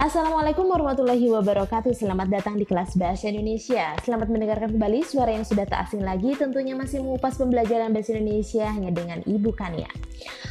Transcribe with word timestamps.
Assalamualaikum 0.00 0.64
warahmatullahi 0.64 1.28
wabarakatuh. 1.28 1.92
Selamat 1.92 2.32
datang 2.32 2.56
di 2.56 2.64
kelas 2.64 2.96
Bahasa 2.96 3.28
Indonesia. 3.28 3.92
Selamat 4.00 4.32
mendengarkan 4.32 4.72
kembali 4.72 5.04
suara 5.04 5.28
yang 5.28 5.44
sudah 5.44 5.68
tak 5.68 5.84
asing 5.84 6.00
lagi 6.00 6.32
Tentunya 6.40 6.72
masih 6.72 7.04
mengupas 7.04 7.36
pembelajaran 7.36 7.92
Bahasa 7.92 8.16
Indonesia 8.16 8.64
hanya 8.64 8.96
dengan 8.96 9.20
Ibu 9.20 9.52
Kania 9.52 9.92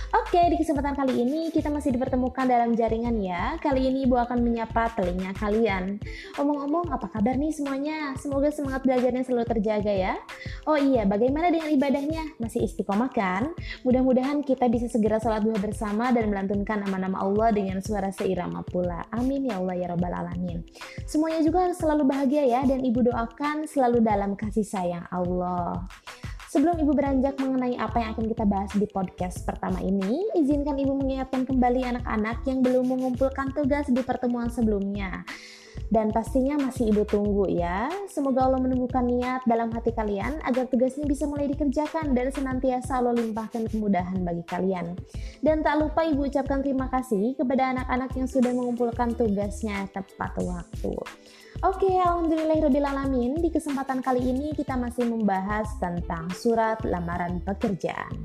Oke, 0.09 0.41
di 0.49 0.57
kesempatan 0.57 0.97
kali 0.97 1.21
ini 1.21 1.53
kita 1.53 1.69
masih 1.69 1.93
dipertemukan 1.93 2.49
dalam 2.49 2.73
jaringan 2.73 3.13
ya 3.21 3.61
Kali 3.61 3.93
ini 3.93 4.09
Ibu 4.09 4.17
akan 4.17 4.41
menyapa 4.41 4.89
telinga 4.97 5.37
kalian 5.37 6.01
Omong-omong, 6.33 6.89
apa 6.89 7.13
kabar 7.13 7.37
nih 7.37 7.53
semuanya? 7.53 8.17
Semoga 8.17 8.49
semangat 8.49 8.81
belajarnya 8.89 9.21
selalu 9.21 9.45
terjaga 9.45 9.93
ya 9.93 10.17
Oh 10.65 10.81
iya, 10.81 11.05
bagaimana 11.05 11.53
dengan 11.53 11.69
ibadahnya? 11.69 12.25
Masih 12.41 12.65
istiqomah 12.65 13.13
kan? 13.13 13.53
Mudah-mudahan 13.85 14.41
kita 14.41 14.65
bisa 14.65 14.89
segera 14.89 15.21
sholat 15.21 15.45
duha 15.45 15.61
bersama 15.61 16.09
dan 16.09 16.33
melantunkan 16.33 16.81
nama-nama 16.81 17.21
Allah 17.21 17.53
dengan 17.53 17.77
suara 17.77 18.09
seirama 18.09 18.65
pula 18.65 19.05
Amin 19.13 19.45
ya 19.45 19.61
Allah 19.61 19.77
ya 19.77 19.93
Rabbal 19.93 20.25
Alamin. 20.25 20.65
Semuanya 21.05 21.45
juga 21.45 21.69
harus 21.69 21.77
selalu 21.77 22.09
bahagia 22.09 22.49
ya 22.49 22.65
dan 22.65 22.81
Ibu 22.81 23.13
doakan 23.13 23.69
selalu 23.69 24.01
dalam 24.01 24.33
kasih 24.33 24.65
sayang 24.65 25.05
Allah. 25.13 25.85
Sebelum 26.49 26.81
Ibu 26.81 26.97
beranjak 26.97 27.37
mengenai 27.37 27.77
apa 27.77 28.01
yang 28.01 28.17
akan 28.17 28.25
kita 28.25 28.41
bahas 28.49 28.73
di 28.73 28.89
podcast 28.89 29.45
pertama 29.45 29.85
ini, 29.85 30.25
izinkan 30.33 30.81
Ibu 30.81 30.97
mengingatkan 30.97 31.45
kembali 31.45 31.85
anak-anak 31.93 32.41
yang 32.49 32.65
belum 32.65 32.89
mengumpulkan 32.89 33.53
tugas 33.53 33.85
di 33.93 34.01
pertemuan 34.01 34.49
sebelumnya 34.49 35.21
dan 35.89 36.13
pastinya 36.13 36.69
masih 36.69 36.93
ibu 36.93 37.07
tunggu 37.07 37.49
ya. 37.49 37.89
Semoga 38.11 38.45
Allah 38.45 38.61
menumbuhkan 38.61 39.07
niat 39.09 39.41
dalam 39.47 39.73
hati 39.73 39.89
kalian 39.95 40.37
agar 40.45 40.69
tugasnya 40.69 41.07
bisa 41.07 41.25
mulai 41.25 41.49
dikerjakan 41.49 42.13
dan 42.13 42.29
senantiasa 42.29 43.01
Allah 43.01 43.17
limpahkan 43.17 43.65
kemudahan 43.71 44.21
bagi 44.21 44.45
kalian. 44.45 44.93
Dan 45.41 45.65
tak 45.65 45.81
lupa 45.81 46.05
ibu 46.05 46.29
ucapkan 46.29 46.61
terima 46.61 46.87
kasih 46.93 47.33
kepada 47.39 47.73
anak-anak 47.73 48.11
yang 48.19 48.27
sudah 48.29 48.51
mengumpulkan 48.53 49.17
tugasnya 49.17 49.89
tepat 49.89 50.37
waktu. 50.45 50.93
Oke, 51.59 51.91
alhamdulillahirrahmanirrahim. 51.91 53.43
Di 53.43 53.51
kesempatan 53.51 53.99
kali 53.99 54.23
ini 54.23 54.55
kita 54.55 54.79
masih 54.79 55.03
membahas 55.11 55.67
tentang 55.75 56.31
surat 56.31 56.79
lamaran 56.87 57.43
pekerjaan. 57.43 58.15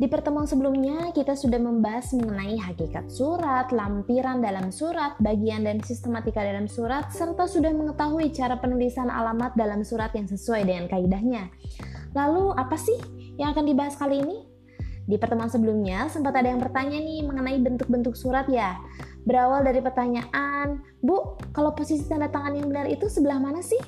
Di 0.00 0.10
pertemuan 0.10 0.48
sebelumnya, 0.48 1.12
kita 1.12 1.36
sudah 1.36 1.60
membahas 1.60 2.10
mengenai 2.16 2.56
hakikat 2.56 3.12
surat, 3.12 3.68
lampiran 3.68 4.40
dalam 4.40 4.72
surat, 4.72 5.14
bagian 5.20 5.68
dan 5.68 5.84
sistematika 5.84 6.40
dalam 6.40 6.66
surat, 6.66 7.12
serta 7.12 7.44
sudah 7.44 7.70
mengetahui 7.70 8.32
cara 8.32 8.56
penulisan 8.56 9.12
alamat 9.12 9.52
dalam 9.60 9.84
surat 9.84 10.10
yang 10.16 10.24
sesuai 10.24 10.64
dengan 10.64 10.88
kaidahnya. 10.88 11.52
Lalu, 12.12 12.54
apa 12.56 12.76
sih 12.76 12.96
yang 13.40 13.56
akan 13.56 13.64
dibahas 13.68 13.96
kali 13.96 14.20
ini? 14.20 14.52
Di 15.02 15.18
pertemuan 15.18 15.50
sebelumnya, 15.50 16.06
sempat 16.06 16.38
ada 16.38 16.48
yang 16.48 16.62
bertanya 16.62 17.02
nih 17.02 17.26
mengenai 17.26 17.58
bentuk-bentuk 17.58 18.14
surat 18.14 18.46
ya. 18.46 18.78
Berawal 19.26 19.66
dari 19.66 19.82
pertanyaan, 19.82 20.82
Bu, 21.02 21.38
kalau 21.50 21.74
posisi 21.74 22.06
tanda 22.06 22.30
tangan 22.30 22.54
yang 22.54 22.70
benar 22.70 22.86
itu 22.86 23.10
sebelah 23.10 23.42
mana 23.42 23.62
sih? 23.62 23.78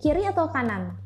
Kiri 0.00 0.28
atau 0.28 0.52
kanan? 0.52 0.96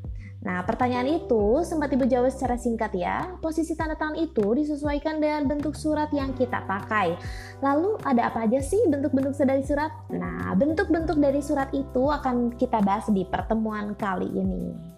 Nah, 0.42 0.66
pertanyaan 0.66 1.22
itu 1.22 1.62
sempat 1.62 1.94
Ibu 1.94 2.10
jawab 2.10 2.34
secara 2.34 2.58
singkat 2.58 2.90
ya. 2.98 3.38
Posisi 3.38 3.78
tanda 3.78 3.94
tangan 3.94 4.18
itu 4.18 4.42
disesuaikan 4.58 5.22
dengan 5.22 5.46
bentuk 5.46 5.78
surat 5.78 6.10
yang 6.10 6.34
kita 6.34 6.66
pakai. 6.66 7.14
Lalu 7.62 7.94
ada 8.02 8.26
apa 8.26 8.50
aja 8.50 8.58
sih 8.58 8.82
bentuk-bentuk 8.90 9.38
dari 9.38 9.62
surat? 9.62 9.94
Nah, 10.10 10.50
bentuk-bentuk 10.58 11.22
dari 11.22 11.38
surat 11.38 11.70
itu 11.70 12.10
akan 12.10 12.58
kita 12.58 12.82
bahas 12.82 13.06
di 13.06 13.22
pertemuan 13.22 13.94
kali 13.94 14.26
ini. 14.34 14.91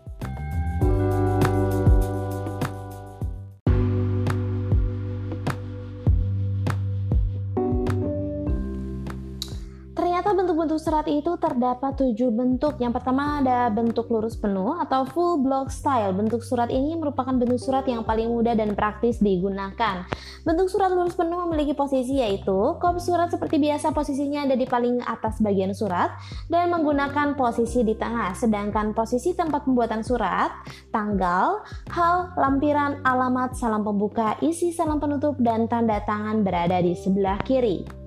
Bentuk 10.42 10.82
surat 10.82 11.06
itu 11.06 11.38
terdapat 11.38 11.94
tujuh 11.94 12.34
bentuk. 12.34 12.82
Yang 12.82 12.98
pertama 12.98 13.38
ada 13.38 13.70
bentuk 13.70 14.10
lurus 14.10 14.34
penuh 14.34 14.74
atau 14.82 15.06
full 15.06 15.38
block 15.38 15.70
style. 15.70 16.10
Bentuk 16.10 16.42
surat 16.42 16.66
ini 16.66 16.98
merupakan 16.98 17.30
bentuk 17.30 17.62
surat 17.62 17.86
yang 17.86 18.02
paling 18.02 18.26
mudah 18.26 18.58
dan 18.58 18.74
praktis 18.74 19.22
digunakan. 19.22 20.02
Bentuk 20.42 20.66
surat 20.66 20.90
lurus 20.90 21.14
penuh 21.14 21.38
memiliki 21.46 21.78
posisi 21.78 22.18
yaitu 22.18 22.74
kop 22.82 22.98
surat 22.98 23.30
seperti 23.30 23.62
biasa 23.62 23.94
posisinya 23.94 24.50
ada 24.50 24.58
di 24.58 24.66
paling 24.66 24.98
atas 25.06 25.38
bagian 25.38 25.70
surat 25.70 26.10
dan 26.50 26.74
menggunakan 26.74 27.38
posisi 27.38 27.86
di 27.86 27.94
tengah. 27.94 28.34
Sedangkan 28.34 28.90
posisi 28.98 29.30
tempat 29.38 29.62
pembuatan 29.62 30.02
surat, 30.02 30.50
tanggal, 30.90 31.62
hal, 31.94 32.34
lampiran, 32.34 32.98
alamat, 33.06 33.54
salam 33.54 33.86
pembuka, 33.86 34.34
isi 34.42 34.74
salam 34.74 34.98
penutup, 34.98 35.38
dan 35.38 35.70
tanda 35.70 36.02
tangan 36.02 36.42
berada 36.42 36.82
di 36.82 36.98
sebelah 36.98 37.38
kiri. 37.46 38.03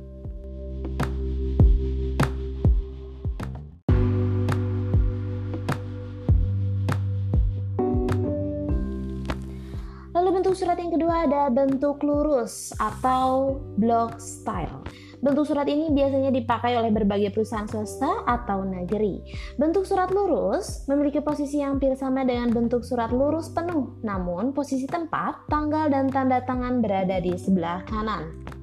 Bentuk 10.48 10.64
surat 10.64 10.80
yang 10.80 10.96
kedua 10.96 11.28
ada 11.28 11.52
bentuk 11.52 12.00
lurus 12.08 12.72
atau 12.80 13.60
block 13.76 14.16
style. 14.16 14.80
Bentuk 15.20 15.44
surat 15.44 15.68
ini 15.68 15.92
biasanya 15.92 16.32
dipakai 16.32 16.80
oleh 16.80 16.88
berbagai 16.88 17.36
perusahaan 17.36 17.68
swasta 17.68 18.24
atau 18.24 18.64
negeri. 18.64 19.28
Bentuk 19.60 19.84
surat 19.84 20.08
lurus 20.08 20.88
memiliki 20.88 21.20
posisi 21.20 21.60
yang 21.60 21.76
hampir 21.76 22.00
sama 22.00 22.24
dengan 22.24 22.56
bentuk 22.56 22.88
surat 22.88 23.12
lurus 23.12 23.52
penuh, 23.52 24.00
namun 24.08 24.56
posisi 24.56 24.88
tempat, 24.88 25.52
tanggal, 25.52 25.92
dan 25.92 26.08
tanda 26.08 26.40
tangan 26.40 26.80
berada 26.80 27.20
di 27.20 27.36
sebelah 27.36 27.84
kanan. 27.84 28.57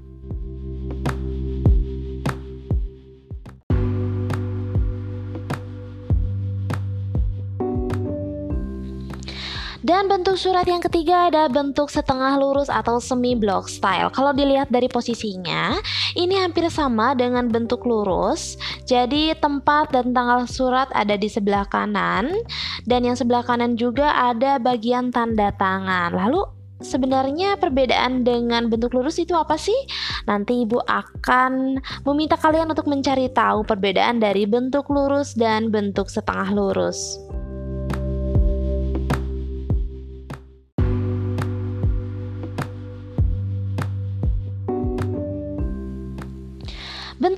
Dan 9.85 10.09
bentuk 10.09 10.41
surat 10.41 10.65
yang 10.65 10.81
ketiga 10.81 11.29
ada 11.29 11.45
bentuk 11.45 11.93
setengah 11.93 12.41
lurus 12.41 12.73
atau 12.73 12.97
semi 12.97 13.37
block 13.37 13.69
style. 13.69 14.09
Kalau 14.09 14.33
dilihat 14.33 14.73
dari 14.73 14.89
posisinya, 14.89 15.77
ini 16.17 16.41
hampir 16.41 16.65
sama 16.73 17.13
dengan 17.13 17.53
bentuk 17.53 17.85
lurus. 17.85 18.57
Jadi 18.89 19.37
tempat 19.37 19.93
dan 19.93 20.17
tanggal 20.17 20.49
surat 20.49 20.89
ada 20.97 21.21
di 21.21 21.29
sebelah 21.29 21.69
kanan 21.69 22.33
dan 22.89 23.05
yang 23.05 23.13
sebelah 23.13 23.45
kanan 23.45 23.77
juga 23.77 24.09
ada 24.17 24.57
bagian 24.57 25.13
tanda 25.13 25.53
tangan. 25.61 26.17
Lalu 26.17 26.49
sebenarnya 26.81 27.61
perbedaan 27.61 28.25
dengan 28.25 28.73
bentuk 28.73 28.97
lurus 28.97 29.21
itu 29.21 29.37
apa 29.37 29.61
sih? 29.61 29.77
Nanti 30.25 30.65
Ibu 30.65 30.81
akan 30.81 31.77
meminta 32.09 32.41
kalian 32.41 32.73
untuk 32.73 32.89
mencari 32.89 33.29
tahu 33.29 33.69
perbedaan 33.69 34.17
dari 34.17 34.49
bentuk 34.49 34.89
lurus 34.89 35.37
dan 35.37 35.69
bentuk 35.69 36.09
setengah 36.09 36.57
lurus. 36.57 37.21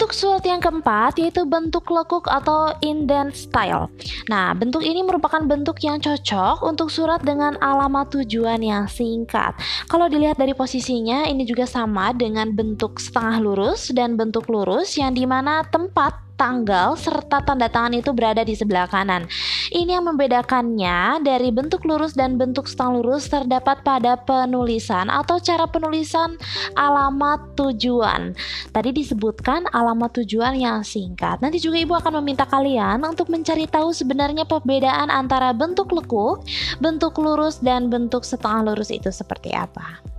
Bentuk 0.06 0.22
surat 0.22 0.46
yang 0.46 0.62
keempat 0.62 1.18
yaitu 1.18 1.42
bentuk 1.42 1.90
lekuk 1.90 2.30
atau 2.30 2.70
indent 2.78 3.34
style. 3.34 3.90
Nah, 4.30 4.54
bentuk 4.54 4.86
ini 4.86 5.02
merupakan 5.02 5.42
bentuk 5.42 5.82
yang 5.82 5.98
cocok 5.98 6.62
untuk 6.62 6.94
surat 6.94 7.26
dengan 7.26 7.58
alamat 7.58 8.14
tujuan 8.14 8.62
yang 8.62 8.86
singkat. 8.86 9.58
Kalau 9.90 10.06
dilihat 10.06 10.38
dari 10.38 10.54
posisinya, 10.54 11.26
ini 11.26 11.42
juga 11.42 11.66
sama 11.66 12.14
dengan 12.14 12.54
bentuk 12.54 13.02
setengah 13.02 13.42
lurus 13.42 13.90
dan 13.90 14.14
bentuk 14.14 14.46
lurus 14.46 14.94
yang 14.94 15.10
di 15.10 15.26
mana 15.26 15.66
tempat 15.74 16.25
tanggal 16.36 16.94
serta 16.94 17.42
tanda 17.42 17.66
tangan 17.66 17.96
itu 17.96 18.12
berada 18.12 18.44
di 18.44 18.52
sebelah 18.52 18.86
kanan. 18.86 19.24
Ini 19.72 19.98
yang 19.98 20.06
membedakannya 20.06 21.24
dari 21.24 21.50
bentuk 21.50 21.82
lurus 21.88 22.14
dan 22.14 22.36
bentuk 22.36 22.68
setengah 22.68 23.00
lurus 23.00 23.26
terdapat 23.26 23.82
pada 23.82 24.20
penulisan 24.20 25.08
atau 25.08 25.40
cara 25.40 25.66
penulisan 25.66 26.36
alamat 26.76 27.56
tujuan. 27.56 28.36
Tadi 28.70 28.92
disebutkan 28.92 29.66
alamat 29.72 30.22
tujuan 30.22 30.54
yang 30.56 30.84
singkat. 30.86 31.40
Nanti 31.40 31.58
juga 31.58 31.80
Ibu 31.82 31.96
akan 31.98 32.22
meminta 32.22 32.44
kalian 32.46 33.02
untuk 33.02 33.32
mencari 33.32 33.66
tahu 33.66 33.90
sebenarnya 33.90 34.44
perbedaan 34.46 35.08
antara 35.08 35.50
bentuk 35.56 35.90
lekuk, 35.90 36.44
bentuk 36.78 37.16
lurus 37.18 37.58
dan 37.58 37.88
bentuk 37.88 38.22
setengah 38.22 38.72
lurus 38.72 38.92
itu 38.92 39.08
seperti 39.08 39.56
apa. 39.56 40.15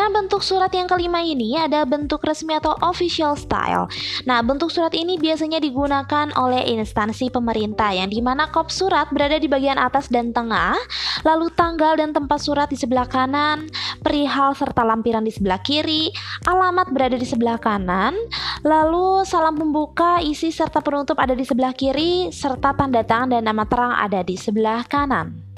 Dan 0.00 0.16
bentuk 0.16 0.40
surat 0.40 0.72
yang 0.72 0.88
kelima 0.88 1.20
ini 1.20 1.60
ada 1.60 1.84
bentuk 1.84 2.24
resmi 2.24 2.56
atau 2.56 2.72
official 2.80 3.36
style. 3.36 3.84
Nah, 4.24 4.40
bentuk 4.40 4.72
surat 4.72 4.96
ini 4.96 5.20
biasanya 5.20 5.60
digunakan 5.60 6.32
oleh 6.40 6.72
instansi 6.72 7.28
pemerintah 7.28 7.92
yang 7.92 8.08
di 8.08 8.24
mana 8.24 8.48
kop 8.48 8.72
surat 8.72 9.12
berada 9.12 9.36
di 9.36 9.44
bagian 9.44 9.76
atas 9.76 10.08
dan 10.08 10.32
tengah, 10.32 10.72
lalu 11.20 11.52
tanggal 11.52 12.00
dan 12.00 12.16
tempat 12.16 12.40
surat 12.40 12.72
di 12.72 12.80
sebelah 12.80 13.04
kanan, 13.04 13.68
perihal 14.00 14.56
serta 14.56 14.88
lampiran 14.88 15.20
di 15.20 15.36
sebelah 15.36 15.60
kiri, 15.60 16.08
alamat 16.48 16.88
berada 16.96 17.20
di 17.20 17.28
sebelah 17.28 17.60
kanan, 17.60 18.16
lalu 18.64 19.20
salam 19.28 19.52
pembuka, 19.60 20.24
isi 20.24 20.48
serta 20.48 20.80
penutup 20.80 21.20
ada 21.20 21.36
di 21.36 21.44
sebelah 21.44 21.76
kiri, 21.76 22.32
serta 22.32 22.72
tanda 22.72 23.04
tangan 23.04 23.36
dan 23.36 23.44
nama 23.44 23.68
terang 23.68 23.92
ada 23.92 24.24
di 24.24 24.40
sebelah 24.40 24.80
kanan. 24.88 25.49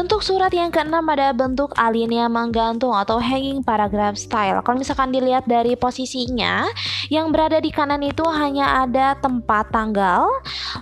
Bentuk 0.00 0.24
surat 0.24 0.48
yang 0.48 0.72
keenam 0.72 1.04
ada 1.12 1.28
bentuk 1.36 1.76
alinea 1.76 2.24
menggantung 2.24 2.96
atau 2.96 3.20
hanging 3.20 3.60
paragraph 3.60 4.16
style. 4.16 4.64
Kalau 4.64 4.80
misalkan 4.80 5.12
dilihat 5.12 5.44
dari 5.44 5.76
posisinya, 5.76 6.64
yang 7.12 7.28
berada 7.28 7.60
di 7.60 7.68
kanan 7.68 8.00
itu 8.00 8.24
hanya 8.24 8.80
ada 8.80 9.12
tempat 9.20 9.68
tanggal, 9.68 10.24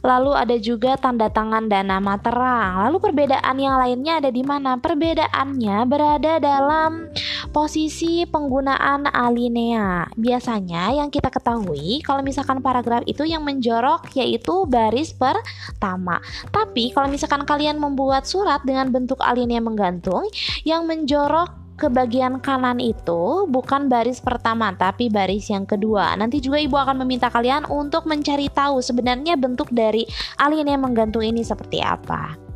lalu 0.06 0.38
ada 0.38 0.55
juga 0.62 0.94
tanda 0.94 1.26
tangan 1.26 1.67
dan 1.67 1.91
nama 1.91 2.15
terang. 2.23 2.87
Lalu 2.87 3.11
perbedaan 3.11 3.59
yang 3.59 3.82
lainnya 3.82 4.23
ada 4.23 4.31
di 4.31 4.47
mana? 4.47 4.79
Perbedaannya 4.79 5.76
berada 5.91 6.38
dalam 6.38 7.11
posisi 7.50 8.29
penggunaan 8.29 9.09
alinea. 9.09 10.06
Biasanya 10.15 10.95
yang 10.95 11.09
kita 11.09 11.33
ketahui 11.33 12.05
kalau 12.05 12.21
misalkan 12.21 12.61
paragraf 12.61 13.03
itu 13.09 13.25
yang 13.25 13.43
menjorok 13.43 14.12
yaitu 14.15 14.69
baris 14.69 15.17
pertama. 15.17 16.21
Tapi 16.53 16.93
kalau 16.93 17.09
misalkan 17.09 17.43
kalian 17.49 17.81
membuat 17.81 18.29
surat 18.29 18.61
dengan 18.62 18.93
bentuk 18.93 19.19
alinea 19.25 19.59
menggantung 19.59 20.29
yang 20.62 20.85
menjorok 20.85 21.69
ke 21.79 21.87
bagian 21.87 22.43
kanan 22.43 22.83
itu 22.83 23.47
bukan 23.47 23.87
baris 23.87 24.19
pertama 24.19 24.75
tapi 24.75 25.06
baris 25.06 25.47
yang 25.47 25.62
kedua. 25.62 26.19
Nanti 26.19 26.43
juga 26.43 26.59
ibu 26.59 26.75
akan 26.75 27.06
meminta 27.06 27.31
kalian 27.31 27.71
untuk 27.71 28.05
mencari 28.11 28.50
tahu 28.50 28.83
sebenarnya 28.83 29.39
bentuk 29.39 29.71
dari 29.71 30.03
alinea 30.43 30.75
menggantung 30.75 31.23
ini 31.23 31.47
seperti 31.47 31.79
apa. 31.79 32.48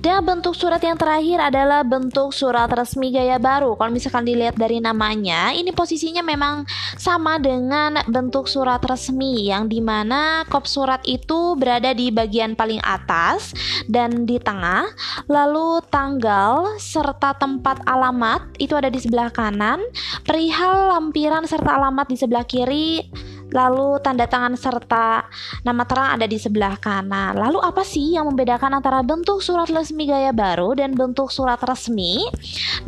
Dan 0.00 0.24
bentuk 0.24 0.56
surat 0.56 0.80
yang 0.80 0.96
terakhir 0.96 1.52
adalah 1.52 1.84
bentuk 1.84 2.32
surat 2.32 2.72
resmi 2.72 3.12
gaya 3.12 3.36
baru. 3.36 3.76
Kalau 3.76 3.92
misalkan 3.92 4.24
dilihat 4.24 4.56
dari 4.56 4.80
namanya, 4.80 5.52
ini 5.52 5.76
posisinya 5.76 6.24
memang 6.24 6.64
sama 6.96 7.36
dengan 7.36 8.00
bentuk 8.08 8.48
surat 8.48 8.80
resmi 8.80 9.52
yang 9.52 9.68
di 9.68 9.84
mana 9.84 10.48
kop 10.48 10.64
surat 10.64 11.04
itu 11.04 11.52
berada 11.60 11.92
di 11.92 12.08
bagian 12.08 12.56
paling 12.56 12.80
atas 12.80 13.52
dan 13.92 14.24
di 14.24 14.40
tengah. 14.40 14.88
Lalu 15.28 15.84
tanggal 15.92 16.80
serta 16.80 17.36
tempat 17.36 17.84
alamat 17.84 18.56
itu 18.56 18.72
ada 18.72 18.88
di 18.88 19.04
sebelah 19.04 19.28
kanan. 19.28 19.84
Perihal 20.24 20.96
lampiran 20.96 21.44
serta 21.44 21.76
alamat 21.76 22.08
di 22.08 22.16
sebelah 22.16 22.48
kiri 22.48 23.04
lalu 23.50 24.02
tanda 24.02 24.26
tangan 24.26 24.54
serta 24.58 25.26
nama 25.62 25.82
terang 25.86 26.18
ada 26.18 26.26
di 26.26 26.38
sebelah 26.40 26.74
kanan. 26.78 27.38
Lalu 27.38 27.58
apa 27.62 27.86
sih 27.86 28.14
yang 28.18 28.26
membedakan 28.30 28.82
antara 28.82 29.04
bentuk 29.06 29.38
surat 29.44 29.70
resmi 29.70 30.10
gaya 30.10 30.34
baru 30.34 30.74
dan 30.74 30.98
bentuk 30.98 31.30
surat 31.30 31.62
resmi? 31.62 32.26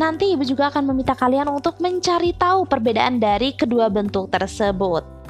Nanti 0.00 0.34
Ibu 0.34 0.42
juga 0.48 0.72
akan 0.74 0.90
meminta 0.90 1.14
kalian 1.14 1.46
untuk 1.52 1.78
mencari 1.78 2.34
tahu 2.34 2.66
perbedaan 2.66 3.22
dari 3.22 3.54
kedua 3.54 3.86
bentuk 3.92 4.32
tersebut. 4.32 5.21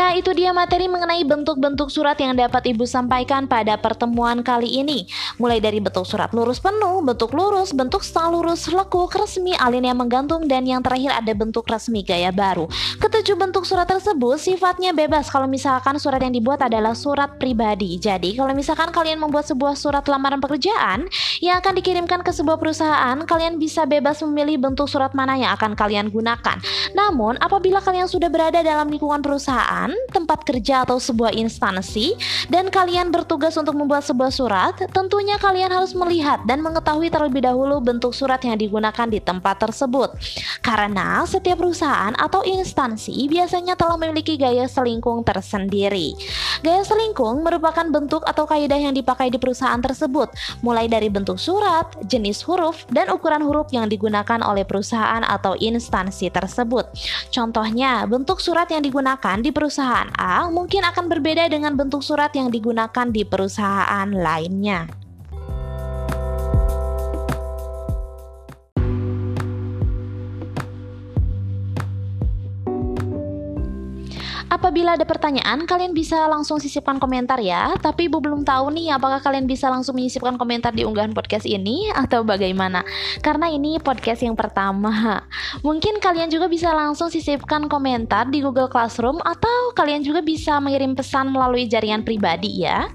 Nah, 0.00 0.16
itu 0.16 0.32
dia 0.32 0.48
materi 0.56 0.88
mengenai 0.88 1.28
bentuk-bentuk 1.28 1.92
surat 1.92 2.16
yang 2.16 2.32
dapat 2.32 2.72
Ibu 2.72 2.88
sampaikan 2.88 3.44
pada 3.44 3.76
pertemuan 3.76 4.40
kali 4.40 4.80
ini. 4.80 5.04
Mulai 5.36 5.60
dari 5.60 5.76
bentuk 5.76 6.08
surat 6.08 6.32
lurus 6.32 6.56
penuh, 6.56 7.04
bentuk 7.04 7.36
lurus, 7.36 7.76
bentuk 7.76 8.00
setengah 8.00 8.32
lurus, 8.32 8.64
lekuk, 8.72 9.12
resmi, 9.12 9.52
yang 9.60 10.00
menggantung, 10.00 10.48
dan 10.48 10.64
yang 10.64 10.80
terakhir 10.80 11.12
ada 11.12 11.36
bentuk 11.36 11.68
resmi 11.68 12.00
gaya 12.00 12.32
baru. 12.32 12.64
Ketujuh 12.96 13.36
bentuk 13.36 13.68
surat 13.68 13.84
tersebut 13.84 14.40
sifatnya 14.40 14.96
bebas 14.96 15.28
kalau 15.28 15.44
misalkan 15.44 16.00
surat 16.00 16.24
yang 16.24 16.32
dibuat 16.32 16.64
adalah 16.64 16.96
surat 16.96 17.36
pribadi. 17.36 18.00
Jadi, 18.00 18.40
kalau 18.40 18.56
misalkan 18.56 18.88
kalian 18.96 19.20
membuat 19.20 19.52
sebuah 19.52 19.76
surat 19.76 20.08
lamaran 20.08 20.40
pekerjaan 20.40 21.12
yang 21.44 21.60
akan 21.60 21.76
dikirimkan 21.76 22.24
ke 22.24 22.32
sebuah 22.32 22.56
perusahaan, 22.56 23.20
kalian 23.28 23.60
bisa 23.60 23.84
bebas 23.84 24.24
memilih 24.24 24.64
bentuk 24.64 24.88
surat 24.88 25.12
mana 25.12 25.36
yang 25.36 25.52
akan 25.60 25.76
kalian 25.76 26.08
gunakan. 26.08 26.56
Namun, 26.96 27.36
apabila 27.36 27.84
kalian 27.84 28.08
sudah 28.08 28.32
berada 28.32 28.64
dalam 28.64 28.88
lingkungan 28.88 29.20
perusahaan, 29.20 29.89
perusahaan, 29.90 30.14
tempat 30.14 30.46
kerja 30.46 30.86
atau 30.86 30.98
sebuah 30.98 31.34
instansi 31.34 32.14
dan 32.50 32.70
kalian 32.70 33.10
bertugas 33.10 33.54
untuk 33.58 33.74
membuat 33.74 34.06
sebuah 34.06 34.30
surat, 34.30 34.74
tentunya 34.94 35.36
kalian 35.38 35.70
harus 35.70 35.92
melihat 35.94 36.42
dan 36.46 36.62
mengetahui 36.62 37.10
terlebih 37.10 37.42
dahulu 37.42 37.82
bentuk 37.82 38.14
surat 38.14 38.38
yang 38.42 38.58
digunakan 38.58 39.06
di 39.10 39.18
tempat 39.18 39.58
tersebut. 39.58 40.14
Karena 40.62 41.26
setiap 41.26 41.58
perusahaan 41.60 42.14
atau 42.16 42.42
instansi 42.46 43.26
biasanya 43.26 43.74
telah 43.74 43.98
memiliki 43.98 44.38
gaya 44.38 44.66
selingkung 44.66 45.26
tersendiri. 45.26 46.14
Gaya 46.62 46.82
selingkung 46.84 47.42
merupakan 47.42 47.86
bentuk 47.88 48.22
atau 48.26 48.44
kaidah 48.46 48.78
yang 48.78 48.94
dipakai 48.94 49.32
di 49.32 49.38
perusahaan 49.40 49.80
tersebut, 49.80 50.30
mulai 50.60 50.86
dari 50.86 51.08
bentuk 51.08 51.40
surat, 51.40 51.88
jenis 52.06 52.44
huruf, 52.46 52.84
dan 52.92 53.08
ukuran 53.10 53.42
huruf 53.42 53.72
yang 53.72 53.88
digunakan 53.88 54.40
oleh 54.44 54.62
perusahaan 54.62 55.24
atau 55.24 55.56
instansi 55.56 56.28
tersebut. 56.28 56.86
Contohnya, 57.32 58.04
bentuk 58.04 58.42
surat 58.42 58.68
yang 58.68 58.84
digunakan 58.84 59.40
di 59.40 59.50
perusahaan 59.50 59.79
perusahaan 59.80 60.12
A 60.20 60.44
mungkin 60.52 60.84
akan 60.84 61.08
berbeda 61.08 61.48
dengan 61.48 61.72
bentuk 61.72 62.04
surat 62.04 62.28
yang 62.36 62.52
digunakan 62.52 63.08
di 63.08 63.24
perusahaan 63.24 64.04
lainnya. 64.12 64.84
Apabila 74.50 74.98
ada 74.98 75.06
pertanyaan, 75.06 75.62
kalian 75.62 75.94
bisa 75.94 76.26
langsung 76.26 76.58
sisipkan 76.58 76.98
komentar 76.98 77.38
ya. 77.38 77.70
Tapi 77.78 78.10
Ibu 78.10 78.18
belum 78.18 78.42
tahu 78.42 78.74
nih 78.74 78.90
apakah 78.98 79.22
kalian 79.22 79.46
bisa 79.46 79.70
langsung 79.70 79.94
menyisipkan 79.94 80.34
komentar 80.34 80.74
di 80.74 80.82
unggahan 80.82 81.14
podcast 81.14 81.46
ini 81.46 81.86
atau 82.02 82.26
bagaimana. 82.26 82.82
Karena 83.22 83.46
ini 83.46 83.78
podcast 83.78 84.26
yang 84.26 84.34
pertama. 84.34 85.22
Mungkin 85.62 86.02
kalian 86.02 86.34
juga 86.34 86.50
bisa 86.50 86.74
langsung 86.74 87.14
sisipkan 87.14 87.70
komentar 87.70 88.26
di 88.26 88.42
Google 88.42 88.66
Classroom 88.66 89.22
atau 89.22 89.70
kalian 89.78 90.02
juga 90.02 90.18
bisa 90.18 90.58
mengirim 90.58 90.98
pesan 90.98 91.30
melalui 91.30 91.70
jaringan 91.70 92.02
pribadi 92.02 92.66
ya. 92.66 92.90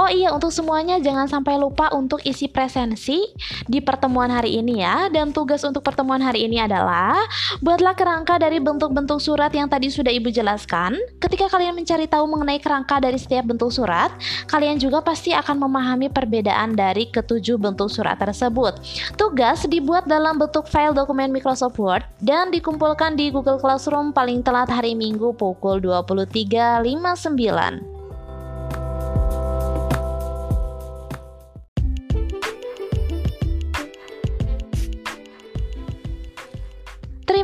Oh 0.00 0.08
iya, 0.08 0.32
untuk 0.32 0.56
semuanya 0.56 0.96
jangan 1.04 1.28
sampai 1.28 1.60
lupa 1.60 1.92
untuk 1.92 2.24
isi 2.24 2.48
presensi 2.48 3.28
di 3.68 3.84
pertemuan 3.84 4.32
hari 4.32 4.56
ini 4.56 4.80
ya. 4.80 5.12
Dan 5.12 5.36
tugas 5.36 5.68
untuk 5.68 5.84
pertemuan 5.84 6.24
hari 6.24 6.48
ini 6.48 6.64
adalah 6.64 7.20
buatlah 7.60 7.92
kerangka 7.92 8.40
dari 8.40 8.56
bentuk-bentuk 8.56 9.20
surat 9.20 9.52
yang 9.52 9.68
tadi 9.68 9.92
sudah 9.92 10.08
Ibu 10.08 10.32
jelaskan 10.32 10.93
ketika 11.22 11.48
kalian 11.48 11.78
mencari 11.78 12.10
tahu 12.10 12.26
mengenai 12.26 12.60
kerangka 12.60 13.00
dari 13.00 13.16
setiap 13.16 13.48
bentuk 13.48 13.70
surat, 13.70 14.10
kalian 14.50 14.76
juga 14.76 15.00
pasti 15.00 15.32
akan 15.32 15.64
memahami 15.64 16.10
perbedaan 16.10 16.74
dari 16.74 17.08
ketujuh 17.08 17.56
bentuk 17.56 17.88
surat 17.88 18.18
tersebut. 18.18 18.76
Tugas 19.14 19.64
dibuat 19.70 20.10
dalam 20.10 20.36
bentuk 20.36 20.66
file 20.66 20.92
dokumen 20.92 21.30
Microsoft 21.30 21.78
Word 21.78 22.02
dan 22.20 22.50
dikumpulkan 22.50 23.14
di 23.14 23.30
Google 23.30 23.62
Classroom 23.62 24.10
paling 24.10 24.42
telat 24.42 24.68
hari 24.68 24.98
Minggu 24.98 25.32
pukul 25.38 25.78
23.59. 25.78 27.93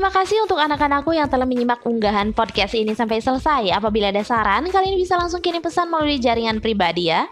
Terima 0.01 0.17
kasih 0.17 0.49
untuk 0.49 0.57
anak-anakku 0.57 1.13
yang 1.13 1.29
telah 1.29 1.45
menyimak 1.45 1.85
unggahan 1.85 2.33
podcast 2.33 2.73
ini 2.73 2.97
sampai 2.97 3.21
selesai. 3.21 3.69
Apabila 3.69 4.09
ada 4.09 4.25
saran, 4.25 4.65
kalian 4.65 4.97
bisa 4.97 5.21
langsung 5.21 5.45
kirim 5.45 5.61
pesan 5.61 5.93
melalui 5.93 6.17
jaringan 6.17 6.57
pribadi 6.57 7.13
ya. 7.13 7.29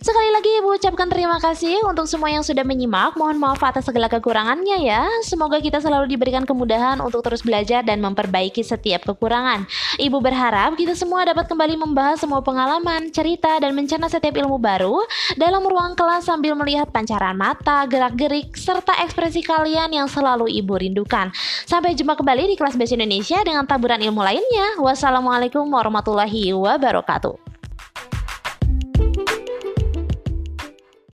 Sekali 0.00 0.32
lagi 0.32 0.48
Ibu 0.64 0.80
ucapkan 0.80 1.12
terima 1.12 1.36
kasih 1.36 1.76
untuk 1.84 2.08
semua 2.08 2.32
yang 2.32 2.40
sudah 2.40 2.64
menyimak. 2.64 3.20
Mohon 3.20 3.36
maaf 3.36 3.60
atas 3.60 3.84
segala 3.84 4.08
kekurangannya 4.08 4.80
ya. 4.80 5.04
Semoga 5.20 5.60
kita 5.60 5.76
selalu 5.76 6.08
diberikan 6.08 6.48
kemudahan 6.48 7.04
untuk 7.04 7.20
terus 7.20 7.44
belajar 7.44 7.84
dan 7.84 8.00
memperbaiki 8.00 8.64
setiap 8.64 9.04
kekurangan. 9.04 9.68
Ibu 10.00 10.24
berharap 10.24 10.80
kita 10.80 10.96
semua 10.96 11.28
dapat 11.28 11.44
kembali 11.52 11.76
membahas 11.76 12.16
semua 12.16 12.40
pengalaman, 12.40 13.12
cerita, 13.12 13.60
dan 13.60 13.76
mencerna 13.76 14.08
setiap 14.08 14.40
ilmu 14.40 14.56
baru 14.56 15.04
dalam 15.36 15.60
ruang 15.68 15.92
kelas 15.92 16.24
sambil 16.24 16.56
melihat 16.56 16.88
pancaran 16.88 17.36
mata, 17.36 17.84
gerak-gerik, 17.84 18.56
serta 18.56 18.96
ekspresi 19.04 19.44
kalian 19.44 19.92
yang 19.92 20.08
selalu 20.08 20.48
Ibu 20.64 20.80
rindukan. 20.80 21.28
Sampai 21.68 21.92
jumpa 21.92 22.09
kembali 22.14 22.50
di 22.50 22.56
kelas 22.56 22.78
Bahasa 22.78 22.94
Indonesia 22.94 23.38
dengan 23.42 23.66
taburan 23.66 23.98
ilmu 23.98 24.22
lainnya. 24.22 24.78
Wassalamualaikum 24.78 25.66
warahmatullahi 25.66 26.54
wabarakatuh. 26.54 27.49